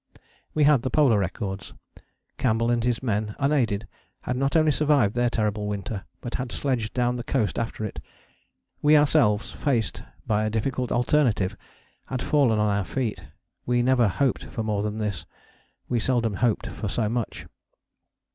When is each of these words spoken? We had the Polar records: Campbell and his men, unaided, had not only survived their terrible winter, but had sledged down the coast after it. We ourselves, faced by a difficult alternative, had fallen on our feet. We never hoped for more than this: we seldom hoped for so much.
We 0.55 0.63
had 0.63 0.81
the 0.81 0.89
Polar 0.89 1.19
records: 1.19 1.75
Campbell 2.39 2.71
and 2.71 2.83
his 2.83 3.03
men, 3.03 3.35
unaided, 3.37 3.87
had 4.21 4.35
not 4.35 4.55
only 4.55 4.71
survived 4.71 5.13
their 5.13 5.29
terrible 5.29 5.67
winter, 5.67 6.05
but 6.21 6.33
had 6.33 6.51
sledged 6.51 6.95
down 6.95 7.17
the 7.17 7.23
coast 7.23 7.59
after 7.59 7.85
it. 7.85 7.99
We 8.81 8.97
ourselves, 8.97 9.51
faced 9.51 10.01
by 10.25 10.43
a 10.43 10.49
difficult 10.49 10.91
alternative, 10.91 11.55
had 12.07 12.23
fallen 12.23 12.57
on 12.57 12.75
our 12.75 12.83
feet. 12.83 13.25
We 13.67 13.83
never 13.83 14.07
hoped 14.07 14.45
for 14.45 14.63
more 14.63 14.81
than 14.81 14.97
this: 14.97 15.27
we 15.87 15.99
seldom 15.99 16.33
hoped 16.37 16.65
for 16.65 16.87
so 16.89 17.07
much. 17.07 17.45